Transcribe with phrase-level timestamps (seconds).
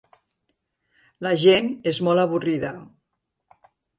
[1.25, 2.75] La gent és molt avorrida.